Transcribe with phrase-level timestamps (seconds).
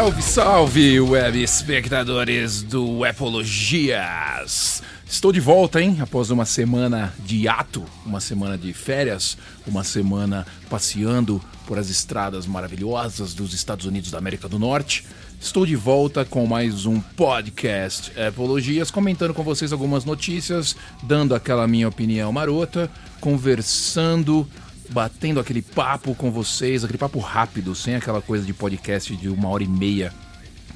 [0.00, 4.82] Salve, salve, web espectadores do Epologias!
[5.06, 5.98] Estou de volta, hein?
[6.00, 9.36] Após uma semana de ato, uma semana de férias,
[9.66, 15.04] uma semana passeando por as estradas maravilhosas dos Estados Unidos da América do Norte.
[15.38, 21.68] Estou de volta com mais um podcast Epologias, comentando com vocês algumas notícias, dando aquela
[21.68, 24.48] minha opinião marota, conversando
[24.90, 29.48] batendo aquele papo com vocês, aquele papo rápido, sem aquela coisa de podcast de uma
[29.48, 30.12] hora e meia.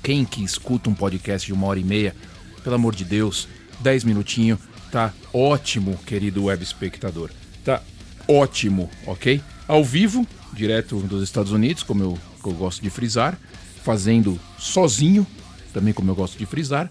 [0.02, 2.14] Quem que escuta um podcast de uma hora e meia?
[2.62, 3.48] Pelo amor de Deus,
[3.80, 7.30] 10 minutinhos, tá ótimo, querido web espectador.
[7.64, 7.82] Tá
[8.28, 9.42] ótimo, ok?
[9.66, 13.36] Ao vivo, direto dos Estados Unidos, como eu, eu gosto de frisar,
[13.82, 15.26] fazendo sozinho,
[15.72, 16.90] também como eu gosto de frisar.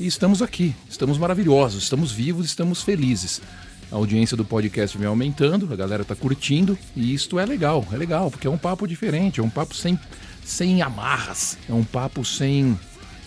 [0.00, 3.40] E estamos aqui, estamos maravilhosos, estamos vivos, estamos felizes
[3.90, 7.96] a audiência do podcast vem aumentando, a galera tá curtindo e isto é legal, é
[7.96, 9.98] legal, porque é um papo diferente, é um papo sem,
[10.44, 12.78] sem amarras, é um papo sem,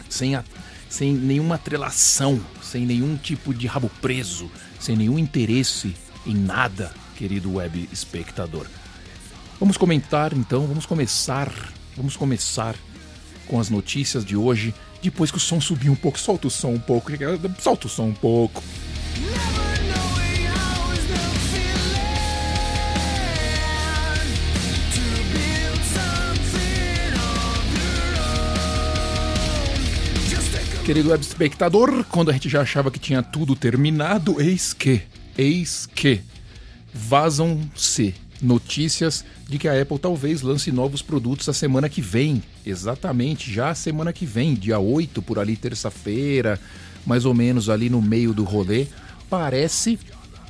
[0.07, 0.43] sem, a,
[0.87, 5.95] sem nenhuma atrelação, sem nenhum tipo de rabo preso, sem nenhum interesse
[6.27, 8.67] em nada, querido web espectador.
[9.59, 11.51] Vamos comentar então, vamos começar,
[11.97, 12.75] vamos começar
[13.47, 16.69] com as notícias de hoje, depois que o som subiu um pouco, solta o som
[16.69, 17.11] um pouco,
[17.59, 18.61] solta o som um pouco.
[30.91, 35.01] Querido web espectador, quando a gente já achava que tinha tudo terminado, eis que,
[35.37, 36.19] eis que,
[36.93, 42.43] vazam-se notícias de que a Apple talvez lance novos produtos a semana que vem.
[42.65, 46.59] Exatamente, já a semana que vem, dia 8, por ali, terça-feira,
[47.05, 48.85] mais ou menos ali no meio do rolê.
[49.29, 49.97] Parece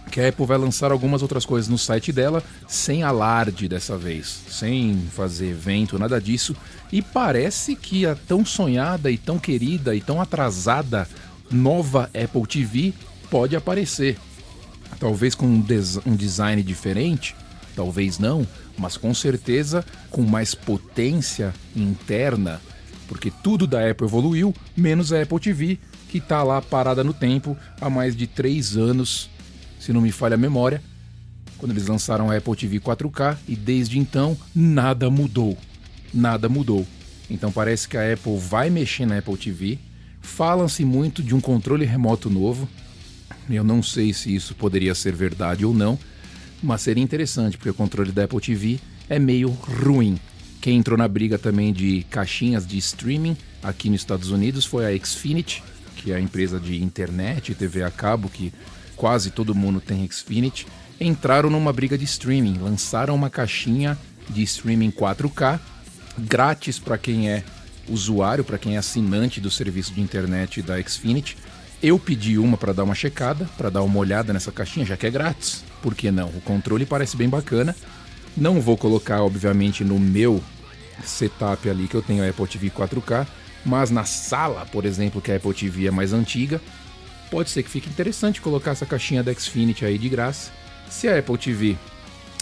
[0.09, 4.41] que a Apple vai lançar algumas outras coisas no site dela, sem alarde dessa vez,
[4.49, 6.55] sem fazer evento, nada disso.
[6.91, 11.07] E parece que a tão sonhada e tão querida e tão atrasada
[11.49, 12.93] nova Apple TV
[13.29, 14.17] pode aparecer.
[14.99, 17.35] Talvez com um, des um design diferente,
[17.75, 18.45] talvez não,
[18.77, 22.61] mas com certeza com mais potência interna,
[23.07, 25.79] porque tudo da Apple evoluiu, menos a Apple TV,
[26.09, 29.29] que está lá parada no tempo há mais de três anos
[29.81, 30.79] se não me falha a memória,
[31.57, 35.57] quando eles lançaram a Apple TV 4K e desde então nada mudou.
[36.13, 36.85] Nada mudou.
[37.27, 39.79] Então parece que a Apple vai mexer na Apple TV.
[40.21, 42.69] Falam-se muito de um controle remoto novo.
[43.49, 45.97] Eu não sei se isso poderia ser verdade ou não,
[46.61, 50.19] mas seria interessante, porque o controle da Apple TV é meio ruim.
[50.61, 55.05] Quem entrou na briga também de caixinhas de streaming aqui nos Estados Unidos foi a
[55.05, 55.63] Xfinity,
[55.95, 58.53] que é a empresa de internet e TV a cabo que
[59.01, 60.67] quase todo mundo tem Xfinity,
[60.99, 63.97] entraram numa briga de streaming, lançaram uma caixinha
[64.29, 65.59] de streaming 4K
[66.19, 67.43] grátis para quem é
[67.89, 71.35] usuário, para quem é assinante do serviço de internet da Xfinity.
[71.81, 75.07] Eu pedi uma para dar uma checada, para dar uma olhada nessa caixinha, já que
[75.07, 75.63] é grátis.
[75.81, 76.27] Por que não?
[76.27, 77.75] O controle parece bem bacana.
[78.37, 80.43] Não vou colocar, obviamente, no meu
[81.03, 83.25] setup ali que eu tenho a Apple TV 4K,
[83.65, 86.61] mas na sala, por exemplo, que a Apple TV é mais antiga,
[87.31, 90.51] pode ser que fique interessante colocar essa caixinha da Xfinity aí de graça.
[90.89, 91.77] Se a Apple TV,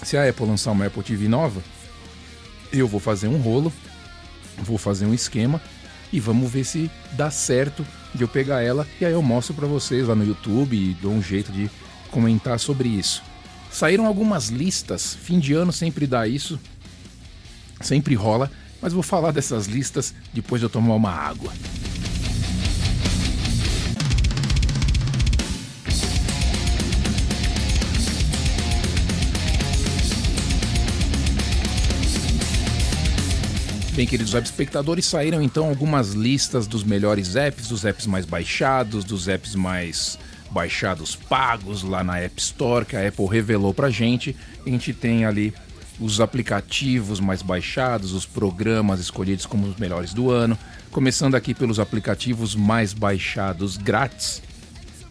[0.03, 1.61] se a Apple lançar uma Apple TV nova,
[2.73, 3.71] eu vou fazer um rolo,
[4.57, 5.61] vou fazer um esquema
[6.11, 7.85] e vamos ver se dá certo
[8.15, 11.11] de eu pegar ela e aí eu mostro para vocês lá no YouTube e dou
[11.11, 11.69] um jeito de
[12.09, 13.21] comentar sobre isso.
[13.71, 16.59] Saíram algumas listas, fim de ano sempre dá isso,
[17.79, 18.51] sempre rola,
[18.81, 21.53] mas vou falar dessas listas depois de eu tomar uma água.
[33.99, 39.03] Bem, queridos web espectadores, saíram então algumas listas dos melhores apps, dos apps mais baixados,
[39.03, 40.17] dos apps mais
[40.49, 44.33] baixados pagos lá na App Store, que a Apple revelou pra gente.
[44.65, 45.53] A gente tem ali
[45.99, 50.57] os aplicativos mais baixados, os programas escolhidos como os melhores do ano.
[50.91, 54.41] Começando aqui pelos aplicativos mais baixados grátis.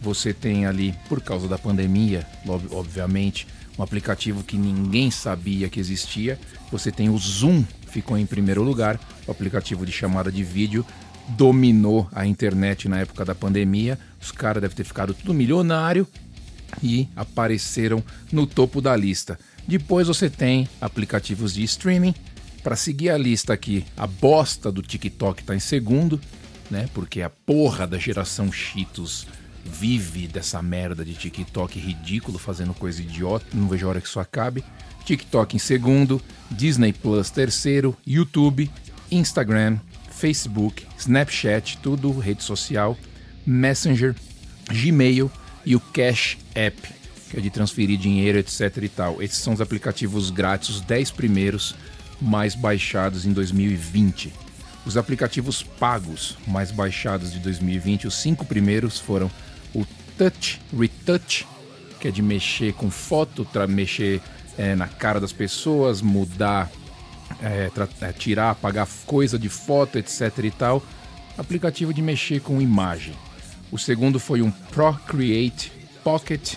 [0.01, 2.25] Você tem ali, por causa da pandemia,
[2.71, 3.45] obviamente,
[3.79, 6.37] um aplicativo que ninguém sabia que existia.
[6.69, 8.99] Você tem o Zoom ficou em primeiro lugar.
[9.27, 10.85] O aplicativo de chamada de vídeo
[11.29, 13.99] dominou a internet na época da pandemia.
[14.21, 16.07] Os caras devem ter ficado tudo milionário
[16.81, 19.39] e apareceram no topo da lista.
[19.67, 22.13] Depois você tem aplicativos de streaming.
[22.63, 26.19] Para seguir a lista aqui, a bosta do TikTok está em segundo,
[26.69, 26.89] né?
[26.93, 29.25] Porque a porra da geração Cheetos
[29.71, 33.45] vive dessa merda de TikTok ridículo, fazendo coisa idiota.
[33.53, 34.63] Não vejo a hora que isso acabe.
[35.05, 36.21] TikTok em segundo,
[36.51, 38.69] Disney Plus terceiro, YouTube,
[39.11, 39.79] Instagram,
[40.11, 42.97] Facebook, Snapchat, tudo rede social,
[43.45, 44.15] Messenger,
[44.69, 45.31] Gmail
[45.65, 46.77] e o Cash App,
[47.29, 49.21] que é de transferir dinheiro, etc e tal.
[49.21, 51.75] Esses são os aplicativos grátis, os 10 primeiros
[52.21, 54.33] mais baixados em 2020.
[54.85, 59.29] Os aplicativos pagos mais baixados de 2020, os cinco primeiros foram
[59.73, 59.85] o
[60.17, 61.47] Touch Retouch,
[61.99, 64.21] que é de mexer com foto, mexer
[64.57, 66.69] é, na cara das pessoas, mudar,
[67.41, 67.69] é,
[68.01, 70.83] é, tirar, apagar coisa de foto, etc e tal.
[71.37, 73.13] Aplicativo de mexer com imagem.
[73.71, 75.71] O segundo foi um Procreate
[76.03, 76.55] Pocket.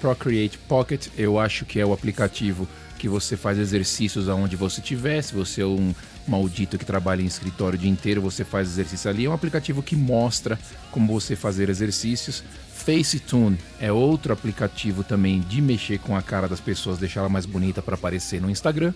[0.00, 2.68] Procreate Pocket, eu acho que é o aplicativo
[3.02, 5.20] que você faz exercícios aonde você estiver.
[5.22, 5.92] Se você é um
[6.24, 9.24] maldito que trabalha em escritório o dia inteiro, você faz exercício ali.
[9.24, 10.56] É um aplicativo que mostra
[10.92, 12.44] como você fazer exercícios.
[12.72, 17.44] FaceTune é outro aplicativo também de mexer com a cara das pessoas, deixar ela mais
[17.44, 18.94] bonita para aparecer no Instagram.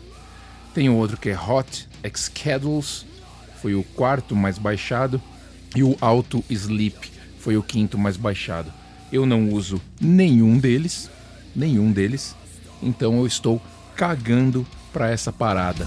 [0.73, 3.05] Tem outro que é Hot Schedules,
[3.61, 5.21] foi o quarto mais baixado,
[5.75, 7.11] e o Auto Sleep
[7.41, 8.73] foi o quinto mais baixado.
[9.11, 11.11] Eu não uso nenhum deles,
[11.57, 12.37] nenhum deles,
[12.81, 13.61] então eu estou
[13.97, 15.87] cagando para essa parada.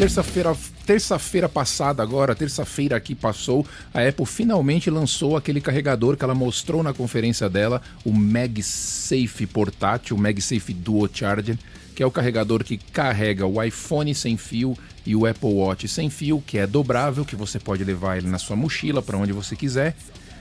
[0.00, 0.56] terça-feira
[0.86, 6.82] terça-feira passada agora, terça-feira que passou, a Apple finalmente lançou aquele carregador que ela mostrou
[6.82, 11.56] na conferência dela, o MagSafe portátil, o MagSafe Duo Charger,
[12.00, 14.74] que é o carregador que carrega o iPhone sem fio
[15.04, 18.38] e o Apple Watch sem fio, que é dobrável, que você pode levar ele na
[18.38, 19.94] sua mochila para onde você quiser.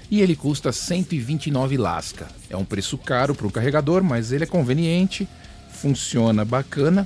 [0.10, 2.30] E ele custa 129 lasca.
[2.50, 5.28] É um preço caro para o carregador, mas ele é conveniente,
[5.70, 7.06] funciona bacana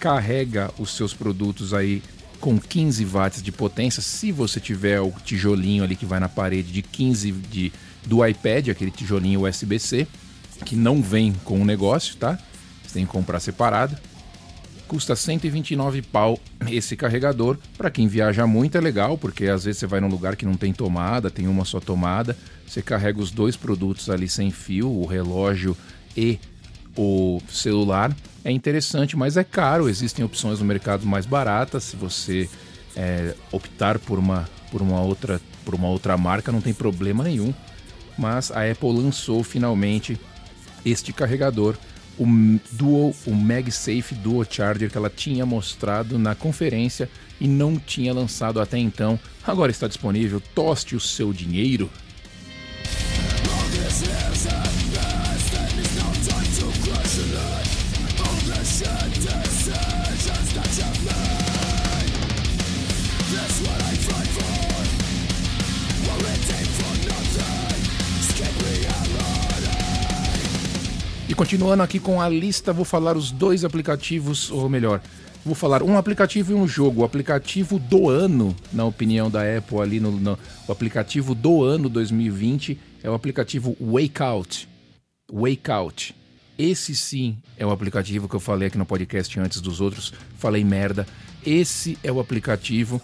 [0.00, 2.02] carrega os seus produtos aí
[2.40, 6.72] com 15 watts de potência, se você tiver o tijolinho ali que vai na parede
[6.72, 7.70] de 15 de,
[8.06, 10.06] do iPad, aquele tijolinho USB-C,
[10.64, 12.38] que não vem com o negócio, tá?
[12.94, 13.94] Tem que comprar separado.
[14.88, 16.38] Custa 129 pau
[16.68, 17.58] esse carregador.
[17.76, 20.54] Para quem viaja muito é legal, porque às vezes você vai num lugar que não
[20.54, 22.36] tem tomada, tem uma só tomada.
[22.66, 25.76] Você carrega os dois produtos ali sem fio, o relógio
[26.16, 26.38] e
[26.96, 28.14] o celular
[28.44, 29.88] é interessante, mas é caro.
[29.88, 31.84] Existem opções no mercado mais baratas.
[31.84, 32.48] Se você
[32.94, 37.52] é, optar por uma, por, uma outra, por uma outra marca, não tem problema nenhum.
[38.16, 40.18] Mas a Apple lançou finalmente
[40.84, 41.76] este carregador,
[42.18, 42.26] o
[42.72, 47.08] Duo, o MagSafe Duo Charger que ela tinha mostrado na conferência
[47.40, 49.18] e não tinha lançado até então.
[49.46, 50.42] Agora está disponível.
[50.54, 51.90] Toste o seu dinheiro.
[71.34, 75.02] E continuando aqui com a lista, vou falar os dois aplicativos, ou melhor,
[75.44, 77.00] vou falar um aplicativo e um jogo.
[77.00, 80.38] O aplicativo do ano, na opinião da Apple, ali no, no
[80.68, 84.68] o aplicativo do ano 2020 é o aplicativo Wakeout.
[85.28, 86.14] Wakeout.
[86.56, 90.12] Esse sim é o aplicativo que eu falei aqui no podcast antes dos outros.
[90.38, 91.04] Falei merda.
[91.44, 93.02] Esse é o aplicativo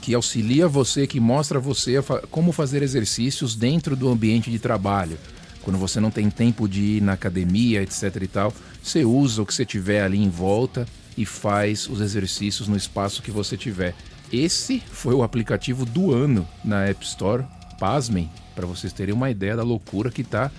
[0.00, 1.96] que auxilia você, que mostra você
[2.30, 5.18] como fazer exercícios dentro do ambiente de trabalho
[5.66, 9.44] quando você não tem tempo de ir na academia, etc e tal, você usa o
[9.44, 10.86] que você tiver ali em volta
[11.18, 13.92] e faz os exercícios no espaço que você tiver.
[14.32, 17.44] Esse foi o aplicativo do ano na App Store.
[17.80, 20.52] Pasmem, para vocês terem uma ideia da loucura que tá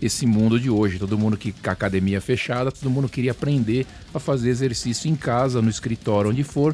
[0.00, 0.96] esse mundo de hoje.
[0.96, 5.16] Todo mundo que com a academia fechada, todo mundo queria aprender a fazer exercício em
[5.16, 6.72] casa, no escritório, onde for.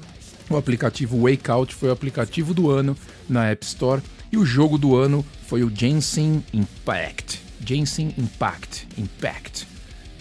[0.50, 2.95] O aplicativo Wakeout foi o aplicativo do ano
[3.26, 7.48] na App Store e o jogo do ano foi o Genshin Impact.
[7.65, 8.88] Genshin Impact.
[8.97, 9.67] Impact.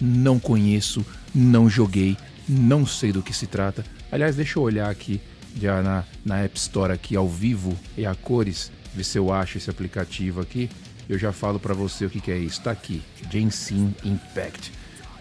[0.00, 1.04] Não conheço,
[1.34, 2.16] não joguei,
[2.48, 3.84] não sei do que se trata.
[4.10, 5.20] Aliás, deixa eu olhar aqui
[5.60, 9.58] já na, na App Store aqui ao vivo e a cores, ver se eu acho
[9.58, 10.70] esse aplicativo aqui.
[11.08, 12.58] Eu já falo para você o que, que é isso.
[12.58, 14.72] Está aqui, Genshin Impact.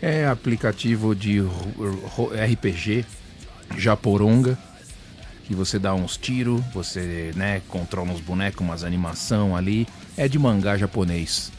[0.01, 3.05] É aplicativo de RPG
[3.77, 4.57] Japoronga,
[5.45, 9.87] que você dá uns tiros, você né, controla uns bonecos, umas animação ali.
[10.15, 11.51] É de mangá japonês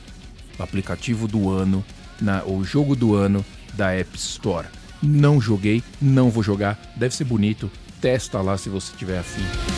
[0.63, 1.85] aplicativo do ano,
[2.21, 4.67] na, o jogo do ano da App Store.
[5.03, 7.71] Não joguei, não vou jogar, deve ser bonito.
[8.01, 9.78] Testa lá se você tiver afim.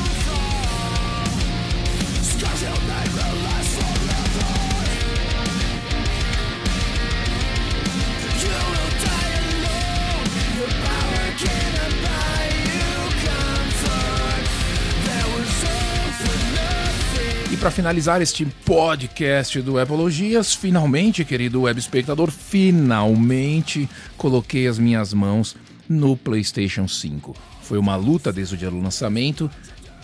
[17.61, 23.87] Para finalizar este podcast do Apologias, finalmente, querido web espectador, finalmente
[24.17, 25.55] coloquei as minhas mãos
[25.87, 27.37] no PlayStation 5.
[27.63, 29.51] Foi uma luta desde o dia do lançamento,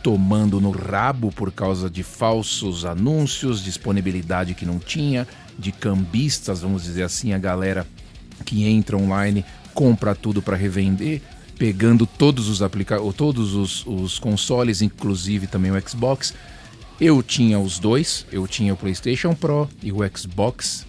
[0.02, 5.26] tomando no rabo por causa de falsos anúncios, disponibilidade que não tinha,
[5.58, 7.86] de cambistas, vamos dizer assim, a galera
[8.44, 11.22] que entra online, compra tudo para revender,
[11.58, 16.34] pegando todos os aplica todos os, os consoles, inclusive também o Xbox.
[16.98, 20.86] Eu tinha os dois, eu tinha o PlayStation Pro e o Xbox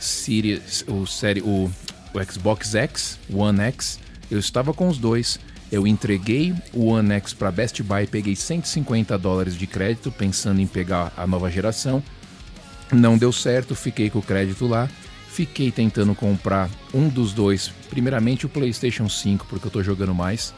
[0.00, 1.70] Series, o série, o,
[2.12, 4.00] o Xbox X, One X.
[4.28, 5.38] Eu estava com os dois.
[5.70, 10.66] Eu entreguei o One X para Best Buy, peguei 150 dólares de crédito, pensando em
[10.66, 12.02] pegar a nova geração.
[12.92, 14.88] Não deu certo, fiquei com o crédito lá.
[15.28, 20.52] Fiquei tentando comprar um dos dois, primeiramente o PlayStation 5, porque eu tô jogando mais.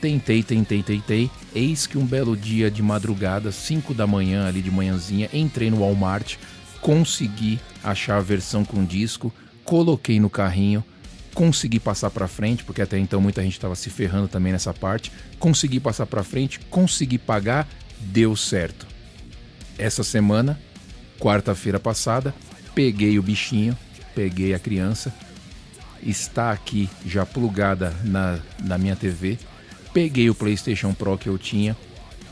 [0.00, 1.30] Tentei, tentei, tentei.
[1.54, 5.80] Eis que um belo dia de madrugada, 5 da manhã, ali de manhãzinha, entrei no
[5.80, 6.36] Walmart,
[6.80, 10.82] consegui achar a versão com disco, coloquei no carrinho,
[11.34, 15.12] consegui passar para frente, porque até então muita gente estava se ferrando também nessa parte.
[15.38, 17.68] Consegui passar para frente, consegui pagar,
[18.00, 18.86] deu certo.
[19.78, 20.58] Essa semana,
[21.18, 22.34] quarta-feira passada,
[22.74, 23.76] peguei o bichinho,
[24.14, 25.14] peguei a criança,
[26.02, 29.38] está aqui já plugada na, na minha TV.
[29.92, 31.76] Peguei o PlayStation Pro que eu tinha,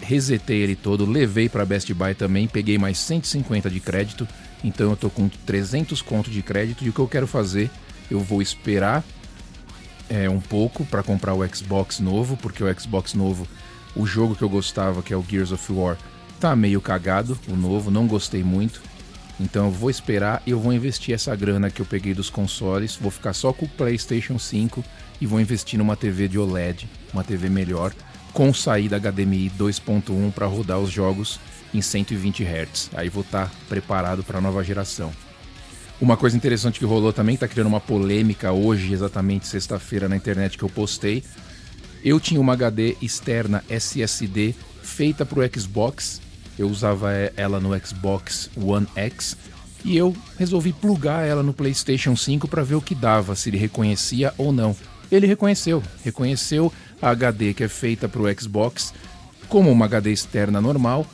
[0.01, 4.29] resetei ele todo, levei para Best Buy também, peguei mais 150 de crédito.
[4.63, 7.71] Então eu tô com 300 conto de crédito e o que eu quero fazer,
[8.11, 9.05] eu vou esperar
[10.09, 13.47] é, um pouco para comprar o Xbox novo, porque o Xbox novo,
[13.95, 15.97] o jogo que eu gostava, que é o Gears of War,
[16.41, 18.81] tá meio cagado, o novo, não gostei muito.
[19.41, 22.97] Então eu vou esperar e eu vou investir essa grana que eu peguei dos consoles,
[22.97, 24.85] vou ficar só com o PlayStation 5
[25.21, 27.93] e vou investir numa TV de OLED, uma TV melhor,
[28.33, 31.41] com saída HDMI 2.1 para rodar os jogos
[31.73, 32.91] em 120 Hz.
[32.95, 35.13] Aí vou estar tá preparado para a nova geração.
[36.01, 40.57] Uma coisa interessante que rolou também, está criando uma polêmica hoje, exatamente sexta-feira na internet
[40.57, 41.25] que eu postei.
[42.05, 46.21] Eu tinha uma HD externa SSD feita para o Xbox
[46.59, 49.37] eu usava ela no Xbox One X
[49.85, 53.57] e eu resolvi plugar ela no PlayStation 5 para ver o que dava, se ele
[53.57, 54.75] reconhecia ou não.
[55.11, 58.93] Ele reconheceu, reconheceu a HD que é feita para o Xbox
[59.49, 61.07] como uma HD externa normal,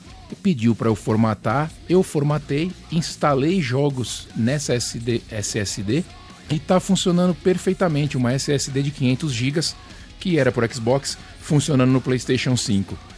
[0.43, 6.05] pediu para eu formatar, eu formatei, instalei jogos nessa SD, SSD
[6.51, 9.61] e está funcionando perfeitamente, uma SSD de 500 GB
[10.19, 13.15] que era para Xbox, funcionando no PlayStation 5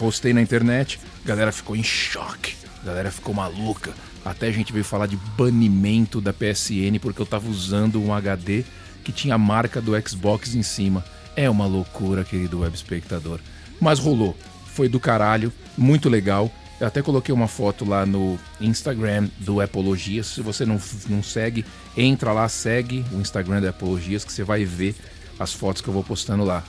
[0.00, 3.92] postei na internet, a galera ficou em choque, a galera ficou maluca.
[4.24, 8.64] Até a gente veio falar de banimento da PSN porque eu tava usando um HD
[9.02, 11.04] que tinha a marca do Xbox em cima.
[11.36, 13.40] É uma loucura, querido web espectador.
[13.80, 14.36] Mas rolou.
[14.66, 16.50] Foi do caralho, muito legal.
[16.80, 20.28] Eu até coloquei uma foto lá no Instagram do Apologias.
[20.28, 21.64] Se você não, não segue,
[21.96, 24.94] entra lá, segue o Instagram do Apologias que você vai ver
[25.38, 26.64] as fotos que eu vou postando lá.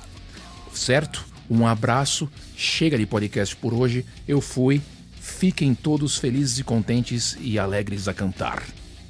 [0.73, 1.25] Certo?
[1.49, 4.05] Um abraço, chega de podcast por hoje.
[4.27, 4.81] Eu fui.
[5.19, 8.63] Fiquem todos felizes e contentes e alegres a cantar.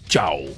[0.08, 0.50] Tchau!